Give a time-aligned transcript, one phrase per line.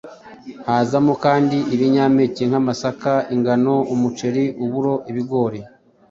[0.67, 5.59] Hazamo kandi ibinyampeke nk’amasaka, ingano, umuceri, uburo, ibigori.